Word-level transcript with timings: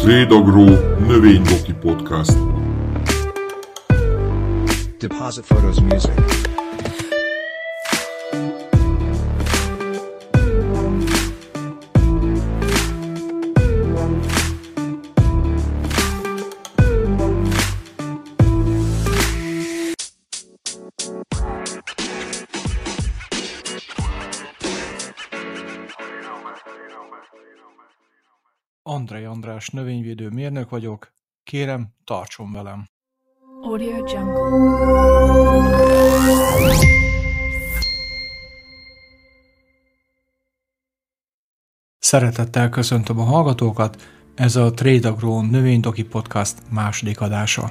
Trédagró 0.00 0.64
növénydoki 1.06 1.72
podcast. 1.80 2.36
Deposit 4.98 5.44
Photos 5.46 5.80
Music. 5.80 6.47
Növényvédő 29.78 30.28
mérnök 30.28 30.70
vagyok, 30.70 31.12
kérem, 31.42 31.88
tartson 32.04 32.52
velem! 32.52 32.86
Audio 33.62 33.96
Jungle. 33.96 34.48
Szeretettel 41.98 42.68
köszöntöm 42.68 43.18
a 43.18 43.22
hallgatókat, 43.22 44.02
ez 44.34 44.56
a 44.56 44.70
Trade 44.70 45.08
Agro 45.08 45.42
növénydoki 45.42 46.04
podcast 46.04 46.58
második 46.70 47.20
adása. 47.20 47.70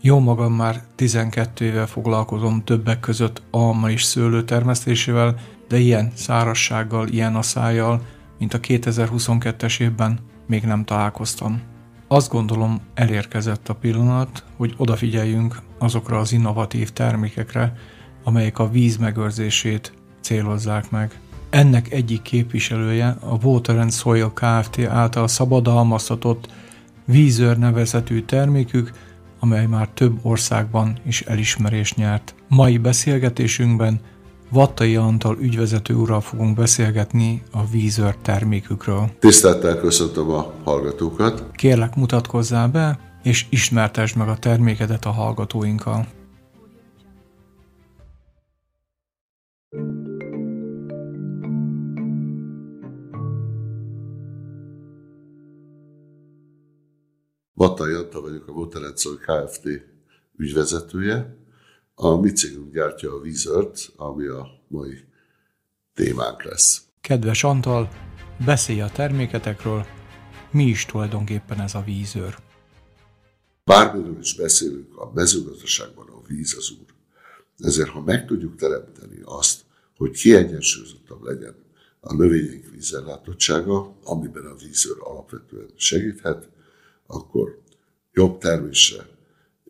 Jó 0.00 0.18
magam 0.18 0.52
már 0.52 0.82
12 0.94 1.64
éve 1.64 1.86
foglalkozom 1.86 2.64
többek 2.64 3.00
között 3.00 3.42
alma 3.50 3.90
és 3.90 4.02
szőlő 4.02 4.44
termesztésével, 4.44 5.34
de 5.68 5.78
ilyen 5.78 6.12
szárassággal, 6.14 7.08
ilyen 7.08 7.34
aszájjal, 7.34 8.00
mint 8.38 8.54
a 8.54 8.60
2022-es 8.60 9.80
évben 9.80 10.32
még 10.46 10.62
nem 10.62 10.84
találkoztam. 10.84 11.60
Azt 12.08 12.30
gondolom 12.30 12.80
elérkezett 12.94 13.68
a 13.68 13.74
pillanat, 13.74 14.44
hogy 14.56 14.74
odafigyeljünk 14.76 15.62
azokra 15.78 16.18
az 16.18 16.32
innovatív 16.32 16.90
termékekre, 16.90 17.76
amelyek 18.24 18.58
a 18.58 18.70
víz 18.70 18.96
megőrzését 18.96 19.92
célozzák 20.20 20.90
meg. 20.90 21.18
Ennek 21.50 21.92
egyik 21.92 22.22
képviselője 22.22 23.16
a 23.20 23.38
Water 23.42 23.78
and 23.78 23.92
Soil 23.92 24.32
Kft. 24.32 24.78
által 24.78 25.28
szabadalmaztatott 25.28 26.48
vízőr 27.04 27.58
nevezetű 27.58 28.22
termékük, 28.22 28.92
amely 29.38 29.66
már 29.66 29.88
több 29.88 30.18
országban 30.22 30.98
is 31.06 31.20
elismerést 31.20 31.96
nyert. 31.96 32.34
Mai 32.48 32.78
beszélgetésünkben 32.78 34.00
Vattai 34.54 34.96
Antal 34.96 35.38
ügyvezető 35.40 35.94
úrral 35.94 36.20
fogunk 36.20 36.56
beszélgetni 36.56 37.42
a 37.52 37.66
vízör 37.66 38.16
termékükről. 38.16 39.10
Tisztelettel 39.18 39.80
köszöntöm 39.80 40.30
a 40.30 40.52
hallgatókat. 40.64 41.50
Kérlek 41.52 41.94
mutatkozzál 41.96 42.68
be, 42.68 42.98
és 43.22 43.46
ismertesd 43.50 44.16
meg 44.16 44.28
a 44.28 44.36
termékedet 44.36 45.04
a 45.04 45.10
hallgatóinkkal. 45.10 46.06
Vattai 57.54 57.92
Antal 57.92 58.22
vagyok, 58.22 58.48
a 58.48 58.52
Motorenszol 58.52 59.16
Kft. 59.16 59.68
ügyvezetője. 60.36 61.43
A 61.94 62.16
mi 62.16 62.32
cégünk 62.32 62.72
gyártja 62.72 63.12
a 63.12 63.20
vízört, 63.20 63.92
ami 63.96 64.26
a 64.26 64.46
mai 64.68 65.04
témánk 65.94 66.42
lesz. 66.42 66.82
Kedves 67.00 67.44
Antal, 67.44 67.88
beszélj 68.44 68.80
a 68.80 68.90
terméketekről, 68.90 69.86
mi 70.50 70.64
is 70.64 70.84
tulajdonképpen 70.84 71.60
ez 71.60 71.74
a 71.74 71.80
vízőr? 71.80 72.36
Bármiről 73.64 74.18
is 74.20 74.36
beszélünk, 74.36 74.98
a 74.98 75.10
mezőgazdaságban 75.14 76.08
a 76.08 76.26
víz 76.26 76.56
az 76.58 76.70
úr. 76.70 76.86
Ezért, 77.58 77.88
ha 77.88 78.00
meg 78.00 78.26
tudjuk 78.26 78.56
teremteni 78.56 79.20
azt, 79.24 79.64
hogy 79.96 80.10
kiegyensúlyozottabb 80.10 81.22
legyen 81.22 81.54
a 82.00 82.14
növények 82.14 82.70
vízellátottsága, 82.70 83.96
amiben 84.04 84.46
a 84.46 84.54
vízőr 84.54 84.96
alapvetően 84.98 85.70
segíthet, 85.76 86.48
akkor 87.06 87.62
jobb 88.12 88.38
termésre 88.38 89.13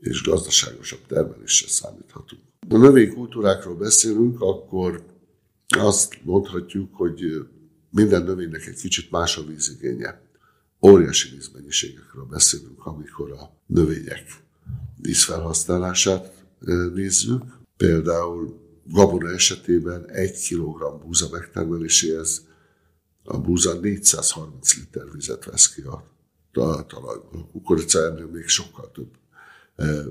és 0.05 0.23
gazdaságosabb 0.23 1.07
termelésre 1.07 1.69
számíthatunk. 1.69 2.43
Ha 2.69 2.79
növénykultúrákról 2.79 3.75
beszélünk, 3.77 4.41
akkor 4.41 5.05
azt 5.67 6.19
mondhatjuk, 6.23 6.95
hogy 6.95 7.47
minden 7.91 8.23
növénynek 8.23 8.67
egy 8.67 8.77
kicsit 8.77 9.11
más 9.11 9.37
a 9.37 9.45
vízigénye. 9.45 10.23
Óriási 10.81 11.31
vízmennyiségekről 11.31 12.25
beszélünk, 12.25 12.87
amikor 12.87 13.33
a 13.33 13.51
növények 13.67 14.43
vízfelhasználását 14.97 16.45
nézzük. 16.95 17.43
Például 17.77 18.61
gabona 18.85 19.31
esetében 19.31 20.09
1 20.09 20.49
kg 20.49 21.01
búza 21.03 21.29
megtermeléséhez 21.31 22.47
a 23.25 23.39
búza 23.39 23.81
430 23.81 24.75
liter 24.77 25.13
vizet 25.13 25.45
vesz 25.45 25.75
ki 25.75 25.81
a 25.81 26.05
talajból. 26.53 27.41
A 27.41 27.47
kukorica 27.53 28.05
ennél 28.05 28.27
még 28.27 28.47
sokkal 28.47 28.91
több 28.91 29.11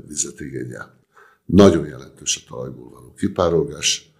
vizet 0.07 0.40
igényel. 0.40 1.00
Nagyon 1.46 1.88
jelentős 1.88 2.38
a 2.38 2.50
talajból 2.50 2.90
való 2.90 3.13
kipárolgás. 3.13 4.12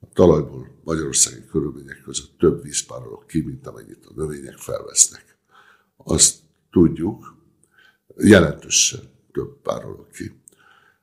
A 0.00 0.06
talajból 0.12 0.68
magyarországi 0.84 1.44
körülmények 1.44 2.02
között 2.04 2.38
több 2.38 2.62
víz 2.62 2.86
ki, 3.26 3.40
mint 3.40 3.66
amennyit 3.66 4.06
a 4.06 4.12
növények 4.14 4.56
felvesznek. 4.56 5.36
Azt 5.96 6.36
tudjuk, 6.70 7.36
jelentősen 8.16 9.00
több 9.32 9.60
párolog 9.62 10.10
ki. 10.10 10.40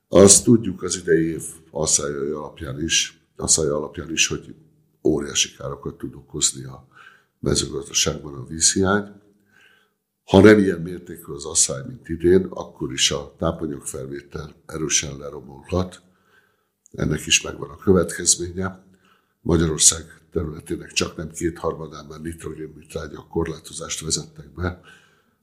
Azt 0.08 0.44
tudjuk 0.44 0.82
az 0.82 0.96
idei 0.96 1.26
év 1.26 1.42
asszályai 1.70 2.30
alapján 2.30 2.82
is, 2.82 3.20
asszályai 3.36 3.72
alapján 3.72 4.10
is, 4.10 4.26
hogy 4.26 4.54
óriási 5.02 5.56
károkat 5.56 5.98
tud 5.98 6.14
okozni 6.14 6.64
a 6.64 6.88
mezőgazdaságban 7.38 8.34
a 8.34 8.44
vízhiány. 8.44 9.20
Ha 10.30 10.40
nem 10.40 10.58
ilyen 10.58 10.80
mértékű 10.80 11.32
az 11.32 11.44
asszály, 11.44 11.82
mint 11.86 12.08
idén, 12.08 12.44
akkor 12.44 12.92
is 12.92 13.10
a 13.10 13.34
tápanyagfelvétel 13.38 14.54
erősen 14.66 15.18
leromolhat. 15.18 16.02
Ennek 16.92 17.26
is 17.26 17.42
megvan 17.42 17.70
a 17.70 17.76
következménye. 17.76 18.84
Magyarország 19.40 20.20
területének 20.32 20.92
csak 20.92 21.16
nem 21.16 21.30
kétharmadában 21.30 22.20
nitrogénműtrágya 22.20 23.26
korlátozást 23.30 24.00
vezettek 24.00 24.54
be, 24.54 24.80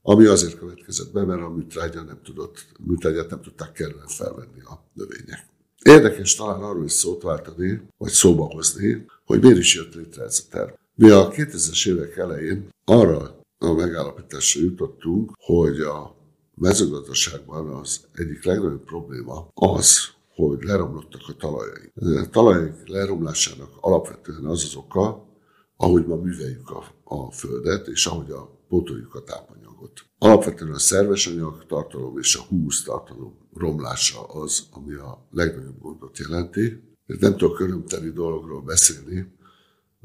ami 0.01 0.25
azért 0.25 0.57
következett 0.57 1.11
be, 1.11 1.23
mert 1.23 1.41
a 1.41 1.49
műtrágya 1.49 2.01
nem 2.01 2.19
tudott, 2.23 2.65
műtrágyát 2.79 3.29
nem 3.29 3.41
tudták 3.41 3.71
kellően 3.71 4.07
felvenni 4.07 4.61
a 4.61 4.83
növények. 4.93 5.45
Érdekes 5.81 6.35
talán 6.35 6.61
arról 6.61 6.85
is 6.85 6.91
szót 6.91 7.21
váltani, 7.21 7.81
vagy 7.97 8.11
szóba 8.11 8.45
hozni, 8.45 9.05
hogy 9.25 9.41
miért 9.41 9.57
is 9.57 9.75
jött 9.75 9.93
létre 9.93 10.23
ez 10.23 10.43
a 10.45 10.49
terv. 10.49 10.69
Mi 10.95 11.09
a 11.09 11.29
2000-es 11.29 11.87
évek 11.87 12.17
elején 12.17 12.69
arra 12.85 13.36
a 13.57 13.73
megállapításra 13.73 14.61
jutottunk, 14.61 15.31
hogy 15.39 15.79
a 15.79 16.15
mezőgazdaságban 16.55 17.69
az 17.69 18.07
egyik 18.13 18.43
legnagyobb 18.43 18.83
probléma 18.83 19.47
az, 19.53 20.15
hogy 20.35 20.63
leromlottak 20.63 21.21
a 21.27 21.33
talajai. 21.33 21.91
A 21.95 22.29
talajok 22.29 22.87
leromlásának 22.87 23.69
alapvetően 23.81 24.45
az 24.45 24.63
az 24.63 24.75
oka, 24.75 25.25
ahogy 25.77 26.05
ma 26.05 26.15
műveljük 26.15 26.69
a, 26.69 26.83
a 27.03 27.31
földet, 27.31 27.87
és 27.87 28.05
ahogy 28.05 28.31
a 28.31 28.57
pótoljuk 28.67 29.15
a 29.15 29.23
tápanyagot. 29.23 30.05
Alapvetően 30.17 30.73
a 30.73 30.79
szerves 30.79 31.27
anyag 31.27 31.65
tartalom 31.65 32.17
és 32.17 32.35
a 32.35 32.41
húsz 32.41 32.83
tartalom 32.83 33.33
romlása 33.53 34.23
az, 34.23 34.67
ami 34.71 34.93
a 34.93 35.27
legnagyobb 35.31 35.81
gondot 35.81 36.17
jelenti. 36.17 36.81
Nem 37.05 37.37
tudok 37.37 37.59
örömteli 37.59 38.11
dologról 38.11 38.61
beszélni, 38.61 39.36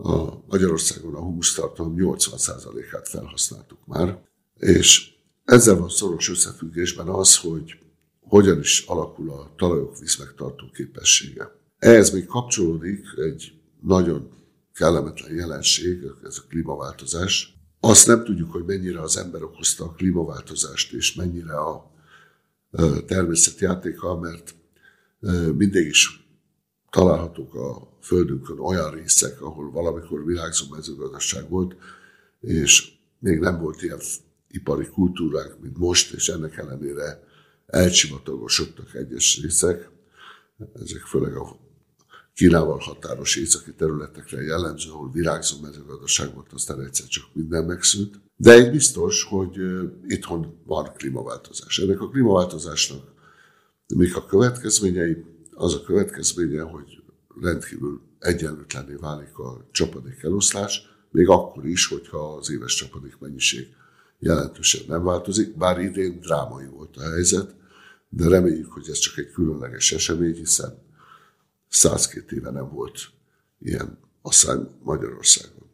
a 0.02 0.42
Magyarországon 0.46 1.14
a 1.14 1.20
hústartalom 1.20 1.94
80%-át 1.98 3.08
felhasználtuk 3.08 3.86
már, 3.86 4.22
és 4.58 5.10
ezzel 5.44 5.76
van 5.76 5.88
szoros 5.88 6.30
összefüggésben 6.30 7.08
az, 7.08 7.36
hogy 7.36 7.78
hogyan 8.20 8.58
is 8.58 8.84
alakul 8.86 9.30
a 9.30 9.52
talajok 9.56 9.98
vízmegtartó 9.98 10.70
képessége. 10.74 11.50
Ehhez 11.78 12.10
még 12.10 12.26
kapcsolódik 12.26 13.04
egy 13.16 13.52
nagyon 13.80 14.30
kellemetlen 14.74 15.34
jelenség, 15.34 16.02
ez 16.24 16.36
a 16.38 16.46
klímaváltozás. 16.48 17.56
Azt 17.80 18.06
nem 18.06 18.24
tudjuk, 18.24 18.52
hogy 18.52 18.64
mennyire 18.64 19.00
az 19.00 19.16
ember 19.16 19.42
okozta 19.42 19.84
a 19.84 19.92
klímaváltozást, 19.92 20.92
és 20.92 21.14
mennyire 21.14 21.54
a 21.54 21.90
természet 23.06 23.58
játéka, 23.58 24.18
mert 24.18 24.54
mindig 25.56 25.86
is 25.86 26.21
találhatók 26.92 27.54
a 27.54 27.88
földünkön 28.00 28.58
olyan 28.58 28.90
részek, 28.90 29.42
ahol 29.42 29.70
valamikor 29.70 30.24
világzó 30.24 30.64
mezőgazdaság 30.70 31.48
volt, 31.48 31.76
és 32.40 32.92
még 33.18 33.38
nem 33.38 33.60
volt 33.60 33.82
ilyen 33.82 34.00
ipari 34.48 34.86
kultúránk, 34.86 35.60
mint 35.60 35.78
most, 35.78 36.12
és 36.12 36.28
ennek 36.28 36.56
ellenére 36.56 37.24
elcsivatagosodtak 37.66 38.94
egyes 38.94 39.40
részek. 39.42 39.90
Ezek 40.74 41.00
főleg 41.00 41.36
a 41.36 41.60
Kínával 42.34 42.78
határos 42.78 43.36
északi 43.36 43.72
területekre 43.74 44.42
jellemző, 44.42 44.90
ahol 44.90 45.10
virágzó 45.10 45.56
mezőgazdaság 45.62 46.34
volt, 46.34 46.52
aztán 46.52 46.80
egyszer 46.80 47.06
csak 47.06 47.24
minden 47.32 47.64
megszűnt. 47.64 48.20
De 48.36 48.52
egy 48.52 48.70
biztos, 48.70 49.24
hogy 49.24 49.56
itthon 50.06 50.60
van 50.64 50.92
klímaváltozás. 50.96 51.78
Ennek 51.78 52.00
a 52.00 52.08
klímaváltozásnak 52.08 53.12
mik 53.94 54.16
a 54.16 54.26
következményei? 54.26 55.24
Az 55.54 55.74
a 55.74 55.82
következménye, 55.82 56.62
hogy 56.62 57.02
rendkívül 57.40 58.00
egyenlőtlenné 58.18 58.94
válik 58.94 59.38
a 59.38 59.66
csapadék 59.70 60.22
eloszlás, 60.22 60.90
még 61.10 61.28
akkor 61.28 61.66
is, 61.66 61.86
hogyha 61.86 62.34
az 62.34 62.50
éves 62.50 62.74
csapadék 62.74 63.18
mennyiség 63.18 63.74
jelentősen 64.18 64.82
nem 64.86 65.04
változik, 65.04 65.56
bár 65.56 65.80
idén 65.80 66.20
drámai 66.20 66.66
volt 66.66 66.96
a 66.96 67.10
helyzet, 67.10 67.54
de 68.08 68.28
reméljük, 68.28 68.72
hogy 68.72 68.88
ez 68.88 68.98
csak 68.98 69.18
egy 69.18 69.30
különleges 69.30 69.92
esemény, 69.92 70.34
hiszen 70.34 70.78
102 71.68 72.32
éve 72.32 72.50
nem 72.50 72.68
volt 72.68 72.98
ilyen 73.60 73.98
asszály 74.22 74.56
Magyarországon. 74.82 75.70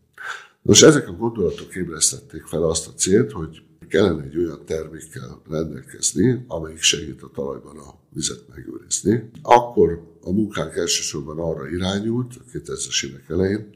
Nos, 0.63 0.83
ezek 0.83 1.09
a 1.09 1.13
gondolatok 1.13 1.75
ébresztették 1.75 2.45
fel 2.45 2.63
azt 2.63 2.87
a 2.87 2.93
célt, 2.93 3.33
hogy 3.33 3.63
kellene 3.89 4.23
egy 4.23 4.39
olyan 4.39 4.65
termékkel 4.65 5.43
rendelkezni, 5.49 6.45
amelyik 6.49 6.81
segít 6.81 7.23
a 7.23 7.31
talajban 7.35 7.79
a 7.79 7.95
vizet 8.11 8.49
megőrizni. 8.49 9.31
Akkor 9.43 10.17
a 10.21 10.33
munkánk 10.33 10.77
elsősorban 10.77 11.39
arra 11.39 11.69
irányult, 11.69 12.35
a 12.35 12.51
2000-es 12.53 13.07
évek 13.07 13.29
elején, 13.29 13.75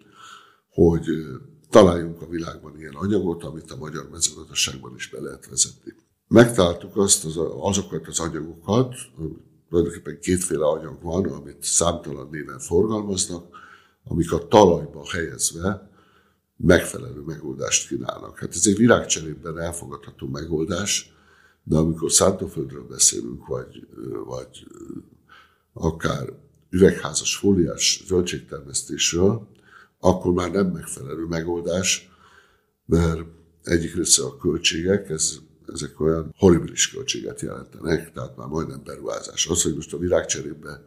hogy 0.70 1.04
találjunk 1.70 2.22
a 2.22 2.28
világban 2.28 2.78
ilyen 2.78 2.94
anyagot, 2.94 3.44
amit 3.44 3.70
a 3.70 3.76
magyar 3.76 4.08
mezőgazdaságban 4.10 4.94
is 4.94 5.08
be 5.08 5.20
lehet 5.20 5.48
vezetni. 5.48 5.92
Megtaláltuk 6.28 6.96
azt, 6.96 7.24
az, 7.24 7.36
azokat 7.60 8.06
az 8.06 8.20
anyagokat, 8.20 8.94
tulajdonképpen 9.68 10.18
kétféle 10.20 10.66
anyag 10.66 11.02
van, 11.02 11.24
amit 11.24 11.62
számtalan 11.62 12.28
néven 12.30 12.58
forgalmaznak, 12.58 13.44
amik 14.04 14.32
a 14.32 14.48
talajba 14.48 15.10
helyezve 15.12 15.90
megfelelő 16.62 17.20
megoldást 17.20 17.88
kínálnak. 17.88 18.38
Hát 18.38 18.54
ez 18.54 18.66
egy 18.66 18.76
virágcserében 18.76 19.58
elfogadható 19.58 20.26
megoldás, 20.26 21.14
de 21.62 21.76
amikor 21.76 22.12
szántóföldről 22.12 22.86
beszélünk, 22.86 23.46
vagy, 23.46 23.86
vagy 24.24 24.66
akár 25.72 26.32
üvegházas 26.70 27.36
fóliás 27.36 28.02
zöldségtermesztésről, 28.06 29.48
akkor 30.00 30.32
már 30.32 30.50
nem 30.50 30.66
megfelelő 30.66 31.26
megoldás, 31.26 32.10
mert 32.86 33.20
egyik 33.62 33.94
része 33.94 34.24
a 34.24 34.36
költségek, 34.36 35.08
ez, 35.10 35.38
ezek 35.72 36.00
olyan 36.00 36.34
horribilis 36.36 36.90
költséget 36.90 37.40
jelentenek, 37.40 38.12
tehát 38.12 38.36
már 38.36 38.46
majdnem 38.46 38.82
beruházás. 38.84 39.46
Az, 39.46 39.62
hogy 39.62 39.74
most 39.74 39.92
a 39.92 39.98
virágcserébe 39.98 40.82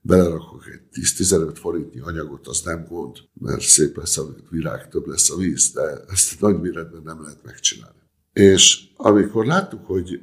belerakok 0.00 0.66
egy 0.66 0.80
10-15 0.92 1.52
forintnyi 1.54 2.00
anyagot, 2.00 2.46
az 2.46 2.60
nem 2.60 2.84
gond, 2.84 3.16
mert 3.34 3.60
szép 3.60 3.96
lesz 3.96 4.18
a 4.18 4.34
virág, 4.50 4.88
több 4.88 5.06
lesz 5.06 5.30
a 5.30 5.36
víz, 5.36 5.72
de 5.72 6.04
ezt 6.08 6.40
nagy 6.40 6.60
méretben 6.60 7.02
nem 7.02 7.22
lehet 7.22 7.44
megcsinálni. 7.44 7.96
És 8.32 8.88
amikor 8.96 9.46
láttuk, 9.46 9.86
hogy 9.86 10.20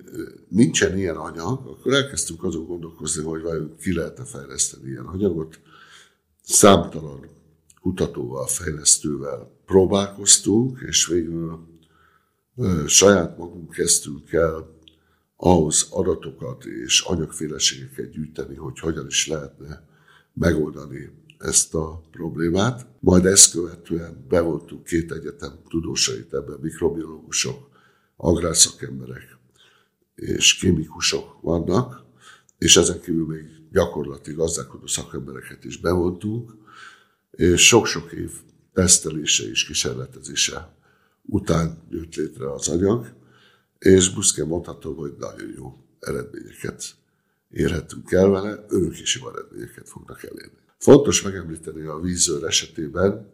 nincsen 0.50 0.98
ilyen 0.98 1.16
anyag, 1.16 1.68
akkor 1.68 1.94
elkezdtünk 1.94 2.44
azon 2.44 2.66
gondolkozni, 2.66 3.24
hogy 3.24 3.42
vajon 3.42 3.76
ki 3.76 3.94
lehet-e 3.94 4.24
fejleszteni 4.24 4.88
ilyen 4.88 5.06
anyagot. 5.06 5.60
Számtalan 6.42 7.30
kutatóval, 7.82 8.48
fejlesztővel 8.48 9.62
próbálkoztunk, 9.66 10.80
és 10.88 11.08
végül 11.08 11.68
saját 12.88 13.38
magunk 13.38 13.70
kezdtünk 13.72 14.32
el 14.32 14.75
ahhoz 15.38 15.88
adatokat 15.90 16.66
és 16.66 17.02
anyagféleségeket 17.02 18.12
gyűjteni, 18.12 18.56
hogy 18.56 18.80
hogyan 18.80 19.06
is 19.08 19.28
lehetne 19.28 19.84
megoldani 20.34 21.10
ezt 21.38 21.74
a 21.74 22.02
problémát. 22.12 22.88
Majd 23.00 23.26
ezt 23.26 23.52
követően 23.52 24.26
bevontuk 24.30 24.84
két 24.84 25.12
egyetem 25.12 25.52
tudósait 25.70 26.34
ebben, 26.34 26.60
mikrobiológusok, 26.62 27.70
agrárszakemberek 28.18 29.38
és 30.16 30.56
kémikusok 30.56 31.42
vannak, 31.42 32.04
és 32.58 32.78
ezen 32.78 33.02
kívül 33.02 33.26
még 33.26 33.46
gyakorlati 33.72 34.34
gazdálkodó 34.34 34.88
szakembereket 34.88 35.64
is 35.64 35.78
bevontunk, 35.78 36.56
és 37.32 37.68
sok-sok 37.68 38.12
év 38.12 38.32
tesztelése 38.74 39.50
és 39.50 39.66
kísérletezése 39.66 40.74
után 41.26 41.78
jött 41.90 42.16
létre 42.16 42.52
az 42.52 42.68
anyag, 42.68 43.14
és 43.86 44.14
büszkén 44.14 44.46
mondhatom, 44.46 44.96
hogy 44.96 45.14
nagyon 45.20 45.54
jó 45.56 45.78
eredményeket 46.00 46.84
érhetünk 47.50 48.12
el 48.12 48.30
vele, 48.30 48.66
önök 48.68 49.00
is 49.00 49.20
jó 49.22 49.30
eredményeket 49.30 49.90
fognak 49.90 50.24
elérni. 50.24 50.58
Fontos 50.78 51.22
megemlíteni 51.22 51.86
a 51.86 52.00
vízőr 52.00 52.44
esetében, 52.44 53.34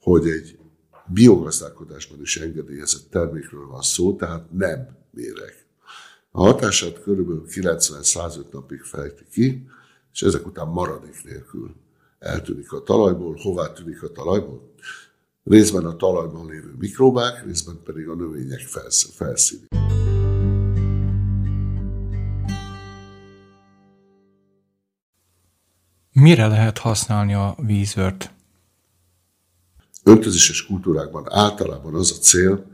hogy 0.00 0.28
egy 0.28 0.58
biogazdálkodásban 1.06 2.20
is 2.20 2.36
engedélyezett 2.36 3.10
termékről 3.10 3.66
van 3.66 3.82
szó, 3.82 4.16
tehát 4.16 4.52
nem 4.52 4.96
méreg. 5.10 5.66
A 6.30 6.40
hatását 6.40 7.02
körülbelül 7.02 7.44
90-105 7.50 8.50
napig 8.52 8.80
fejti 8.80 9.24
ki, 9.30 9.66
és 10.12 10.22
ezek 10.22 10.46
után 10.46 10.68
maradék 10.68 11.24
nélkül 11.24 11.74
eltűnik 12.18 12.72
a 12.72 12.82
talajból. 12.82 13.36
Hová 13.42 13.72
tűnik 13.72 14.02
a 14.02 14.12
talajból? 14.12 14.74
Részben 15.50 15.84
a 15.84 15.96
talajban 15.96 16.46
lévő 16.46 16.74
mikróbák, 16.78 17.44
részben 17.44 17.80
pedig 17.84 18.08
a 18.08 18.14
növények 18.14 18.60
felszíni. 19.14 19.66
Mire 26.12 26.46
lehet 26.46 26.78
használni 26.78 27.34
a 27.34 27.56
vízört? 27.66 28.30
Öntözéses 30.04 30.66
kultúrákban 30.66 31.24
általában 31.28 31.94
az 31.94 32.12
a 32.18 32.20
cél, 32.20 32.66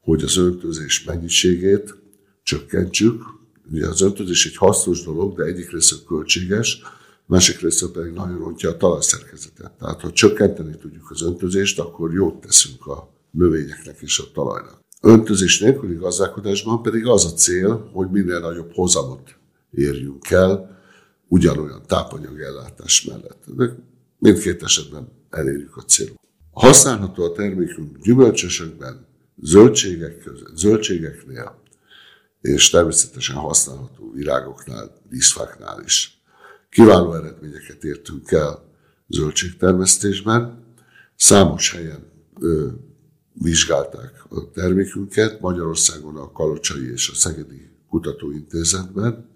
hogy 0.00 0.22
az 0.22 0.36
öntözés 0.36 1.04
mennyiségét 1.04 1.94
csökkentsük. 2.42 3.22
Ugye 3.70 3.86
az 3.86 4.00
öntözés 4.00 4.46
egy 4.46 4.56
hasznos 4.56 5.02
dolog, 5.02 5.36
de 5.36 5.44
egyik 5.44 5.70
része 5.70 5.96
költséges, 6.06 6.82
másik 7.28 7.60
része 7.60 7.86
pedig 7.92 8.12
nagyon 8.12 8.38
rontja 8.38 8.70
a 8.70 8.76
talajszerkezetet. 8.76 9.72
Tehát 9.72 10.00
ha 10.00 10.12
csökkenteni 10.12 10.76
tudjuk 10.76 11.10
az 11.10 11.22
öntözést, 11.22 11.78
akkor 11.78 12.12
jót 12.12 12.40
teszünk 12.40 12.86
a 12.86 13.12
növényeknek 13.30 13.98
és 14.00 14.18
a 14.18 14.24
talajnak. 14.34 14.80
Öntözés 15.02 15.60
nélküli 15.60 15.94
gazdálkodásban 15.94 16.82
pedig 16.82 17.06
az 17.06 17.24
a 17.24 17.32
cél, 17.32 17.90
hogy 17.92 18.10
minél 18.10 18.40
nagyobb 18.40 18.72
hozamot 18.72 19.36
érjünk 19.70 20.30
el, 20.30 20.80
ugyanolyan 21.28 21.82
tápanyagellátás 21.86 23.04
mellett. 23.04 23.42
De 23.46 23.76
mindkét 24.18 24.62
esetben 24.62 25.08
elérjük 25.30 25.76
a 25.76 25.82
célt. 25.82 26.20
Használható 26.50 27.24
a 27.24 27.32
termékünk 27.32 27.98
gyümölcsösökben, 27.98 29.06
zöldségek 29.36 30.18
között, 30.18 30.56
zöldségeknél, 30.56 31.62
és 32.40 32.70
természetesen 32.70 33.36
használható 33.36 34.12
virágoknál, 34.14 35.02
díszfáknál 35.08 35.82
is. 35.84 36.17
Kiváló 36.78 37.14
eredményeket 37.14 37.84
értünk 37.84 38.30
el 38.30 38.64
zöldségtermesztésben. 39.08 40.64
Számos 41.16 41.72
helyen 41.72 42.10
ö, 42.40 42.68
vizsgálták 43.32 44.24
a 44.28 44.50
termékünket, 44.50 45.40
Magyarországon 45.40 46.16
a 46.16 46.32
Kalocsai 46.32 46.90
és 46.90 47.08
a 47.08 47.14
Szegedi 47.14 47.70
Kutatóintézetben, 47.88 49.28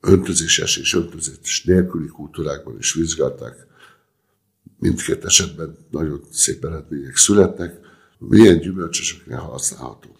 öntözéses 0.00 0.76
és 0.76 0.94
öntözés 0.94 1.64
nélküli 1.64 2.06
kultúrákban 2.06 2.78
is 2.78 2.92
vizsgálták. 2.92 3.66
Mindkét 4.78 5.24
esetben 5.24 5.76
nagyon 5.90 6.20
szép 6.30 6.64
eredmények 6.64 7.16
születnek. 7.16 7.80
Milyen 8.18 8.58
gyümölcsösöknél 8.58 9.38
használható? 9.38 10.16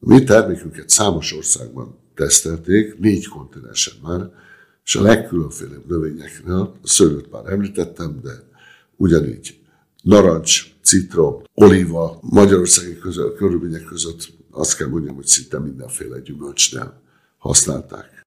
A 0.00 0.08
mi 0.08 0.24
termékünket 0.24 0.88
számos 0.88 1.32
országban 1.32 2.01
tesztelték, 2.14 2.98
négy 2.98 3.28
kontinensen 3.28 3.94
már, 4.02 4.30
és 4.84 4.94
a 4.94 5.02
legkülönfélebb 5.02 5.88
növényeknél, 5.88 6.76
a 6.82 6.88
szőlőt 6.88 7.30
már 7.30 7.46
említettem, 7.46 8.20
de 8.22 8.30
ugyanígy 8.96 9.60
narancs, 10.02 10.74
citrom, 10.82 11.42
olíva, 11.54 12.18
magyarországi 12.22 12.98
között, 12.98 13.36
körülmények 13.36 13.84
között 13.84 14.32
azt 14.50 14.76
kell 14.76 14.88
mondjam, 14.88 15.14
hogy 15.14 15.26
szinte 15.26 15.58
mindenféle 15.58 16.20
gyümölcsnél 16.20 17.00
használták. 17.38 18.22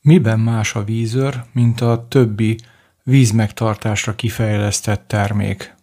Miben 0.00 0.40
más 0.40 0.74
a 0.74 0.84
vízőr, 0.84 1.44
mint 1.52 1.80
a 1.80 2.06
többi 2.08 2.58
vízmegtartásra 3.02 4.14
kifejlesztett 4.14 5.08
termék? 5.08 5.73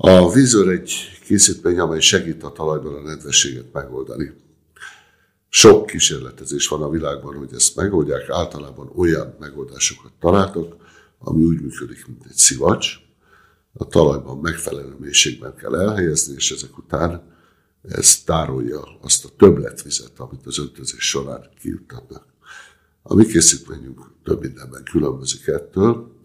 A 0.00 0.32
vízőr 0.32 0.68
egy 0.68 0.92
készítmény, 1.24 1.78
amely 1.78 2.00
segít 2.00 2.42
a 2.42 2.52
talajban 2.52 2.94
a 2.94 3.00
nedvességet 3.00 3.72
megoldani. 3.72 4.32
Sok 5.48 5.86
kísérletezés 5.86 6.68
van 6.68 6.82
a 6.82 6.90
világban, 6.90 7.36
hogy 7.36 7.48
ezt 7.54 7.76
megoldják. 7.76 8.30
Általában 8.30 8.90
olyan 8.96 9.36
megoldásokat 9.40 10.12
találtak, 10.20 10.74
ami 11.18 11.44
úgy 11.44 11.60
működik, 11.60 12.06
mint 12.06 12.24
egy 12.28 12.36
szivacs. 12.36 12.86
A 13.72 13.86
talajban 13.86 14.38
megfelelő 14.38 14.96
mélységben 14.98 15.54
kell 15.54 15.76
elhelyezni, 15.76 16.34
és 16.34 16.50
ezek 16.50 16.78
után 16.78 17.22
ez 17.82 18.22
tárolja 18.22 18.98
azt 19.00 19.24
a 19.24 19.28
többletvizet, 19.36 20.12
amit 20.18 20.46
az 20.46 20.58
öntözés 20.58 21.08
során 21.08 21.48
kijuttatnak. 21.60 22.24
A 23.02 23.14
mi 23.14 23.26
készítményünk 23.26 24.00
több 24.24 24.40
mindenben 24.40 24.82
különbözik 24.82 25.46
ettől, 25.46 26.17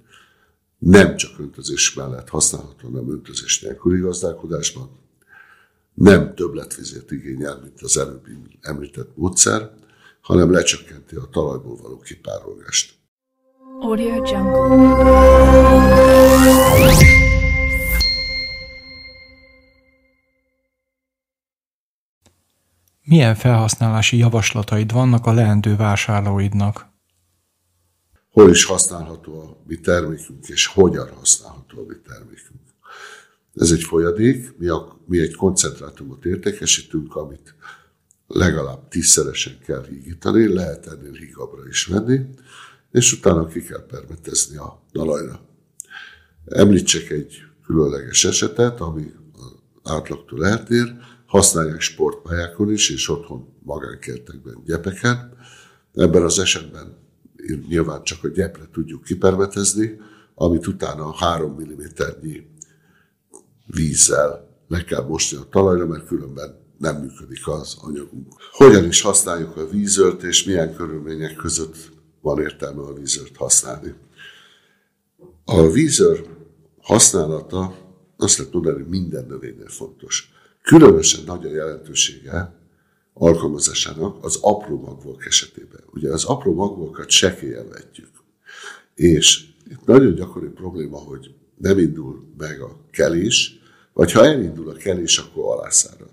nem 0.83 1.15
csak 1.15 1.39
öntözés 1.39 1.93
mellett 1.93 2.29
használható, 2.29 2.87
hanem 2.87 3.11
öntözés 3.11 3.61
nélküli 3.61 3.99
gazdálkodásban, 3.99 4.89
nem 5.93 6.35
többletvizet 6.35 7.11
igényel, 7.11 7.59
mint 7.63 7.81
az 7.81 7.97
előbb 7.97 8.27
említett 8.61 9.17
módszer, 9.17 9.71
hanem 10.21 10.51
lecsökkenti 10.51 11.15
a 11.15 11.27
talajból 11.31 11.75
való 11.75 11.99
kipárolgást. 11.99 12.93
Audio 13.79 14.15
Jungle. 14.15 15.51
Milyen 23.03 23.35
felhasználási 23.35 24.17
javaslataid 24.17 24.91
vannak 24.91 25.25
a 25.25 25.33
leendő 25.33 25.75
vásárlóidnak? 25.75 26.92
Hol 28.33 28.49
is 28.49 28.65
használható 28.65 29.39
a 29.39 29.57
mi 29.67 29.79
termékünk, 29.79 30.47
és 30.47 30.65
hogyan 30.65 31.09
használható 31.09 31.79
a 31.79 31.85
mi 31.87 31.95
termékünk. 32.07 32.61
Ez 33.55 33.71
egy 33.71 33.83
folyadék, 33.83 34.57
mi, 34.57 34.67
a, 34.67 34.99
mi 35.05 35.19
egy 35.19 35.35
koncentrátumot 35.35 36.25
értékesítünk, 36.25 37.15
amit 37.15 37.55
legalább 38.27 38.87
tízszeresen 38.87 39.59
kell 39.65 39.85
hígítani, 39.85 40.53
lehet 40.53 40.87
ennél 40.87 41.11
hígabbra 41.11 41.67
is 41.67 41.85
venni, 41.85 42.19
és 42.91 43.13
utána 43.13 43.47
ki 43.47 43.63
kell 43.63 43.85
permetezni 43.85 44.57
a 44.57 44.81
talajra. 44.91 45.39
Említsek 46.45 47.09
egy 47.09 47.43
különleges 47.65 48.25
esetet, 48.25 48.79
ami 48.79 49.11
átlagtól 49.83 50.45
eltér, 50.45 50.95
használják 51.25 51.81
sportpályákon 51.81 52.71
is, 52.71 52.89
és 52.89 53.09
otthon 53.09 53.47
magánkertekben 53.63 54.63
gyepeken. 54.65 55.37
Ebben 55.93 56.23
az 56.23 56.39
esetben 56.39 57.02
nyilván 57.67 58.03
csak 58.03 58.23
a 58.23 58.27
gyepre 58.27 58.67
tudjuk 58.71 59.03
kipermetezni, 59.03 59.99
amit 60.35 60.67
utána 60.67 61.13
3 61.13 61.51
mm-nyi 61.51 62.47
vízzel 63.65 64.51
le 64.67 64.83
kell 64.83 65.03
mosni 65.03 65.37
a 65.37 65.47
talajra, 65.49 65.87
mert 65.87 66.07
különben 66.07 66.61
nem 66.77 66.95
működik 67.01 67.47
az 67.47 67.77
anyagunk. 67.81 68.27
Hogyan 68.51 68.85
is 68.85 69.01
használjuk 69.01 69.57
a 69.57 69.67
vízört, 69.67 70.23
és 70.23 70.43
milyen 70.43 70.75
körülmények 70.75 71.35
között 71.35 71.75
van 72.21 72.41
értelme 72.41 72.81
a 72.81 72.93
vízört 72.93 73.35
használni. 73.35 73.93
A 75.45 75.69
vízör 75.71 76.25
használata 76.81 77.75
azt 78.17 78.37
lehet 78.37 78.53
mondani, 78.53 78.75
hogy 78.75 78.87
minden 78.87 79.25
növénynél 79.25 79.69
fontos. 79.69 80.31
Különösen 80.61 81.23
nagy 81.25 81.45
a 81.45 81.49
jelentősége 81.49 82.62
alkalmazásának 83.13 84.23
az 84.23 84.37
apró 84.41 84.79
magvak 84.79 85.25
esetében. 85.25 85.81
Ugye 85.93 86.11
az 86.11 86.23
apró 86.23 86.53
magvakat 86.53 87.09
sekélyen 87.09 87.69
vetjük. 87.69 88.09
És 88.95 89.45
itt 89.69 89.85
nagyon 89.85 90.15
gyakori 90.15 90.47
probléma, 90.47 90.97
hogy 90.97 91.33
nem 91.57 91.77
indul 91.77 92.25
meg 92.37 92.61
a 92.61 92.77
kelés, 92.91 93.59
vagy 93.93 94.11
ha 94.11 94.25
elindul 94.25 94.69
a 94.69 94.73
kelés, 94.73 95.17
akkor 95.17 95.57
alászárad. 95.57 96.11